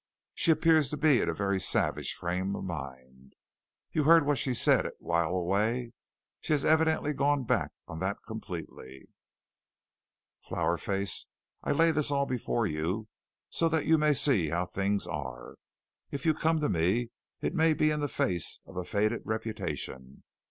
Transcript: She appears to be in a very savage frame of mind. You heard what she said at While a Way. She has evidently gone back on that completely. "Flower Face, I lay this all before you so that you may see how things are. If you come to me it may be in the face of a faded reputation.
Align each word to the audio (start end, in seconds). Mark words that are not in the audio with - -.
She 0.33 0.49
appears 0.49 0.89
to 0.89 0.97
be 0.97 1.21
in 1.21 1.29
a 1.29 1.33
very 1.35 1.61
savage 1.61 2.15
frame 2.15 2.55
of 2.55 2.63
mind. 2.63 3.35
You 3.91 4.05
heard 4.05 4.25
what 4.25 4.39
she 4.39 4.55
said 4.55 4.87
at 4.87 4.95
While 4.97 5.29
a 5.35 5.43
Way. 5.43 5.93
She 6.39 6.53
has 6.53 6.65
evidently 6.65 7.13
gone 7.13 7.43
back 7.43 7.69
on 7.87 7.99
that 7.99 8.17
completely. 8.25 9.09
"Flower 10.41 10.79
Face, 10.79 11.27
I 11.63 11.71
lay 11.71 11.91
this 11.91 12.09
all 12.09 12.25
before 12.25 12.65
you 12.65 13.09
so 13.51 13.69
that 13.69 13.85
you 13.85 13.99
may 13.99 14.15
see 14.15 14.49
how 14.49 14.65
things 14.65 15.05
are. 15.05 15.53
If 16.09 16.25
you 16.25 16.33
come 16.33 16.59
to 16.61 16.69
me 16.69 17.11
it 17.39 17.53
may 17.53 17.75
be 17.75 17.91
in 17.91 17.99
the 17.99 18.07
face 18.07 18.59
of 18.65 18.77
a 18.77 18.83
faded 18.83 19.21
reputation. 19.23 20.23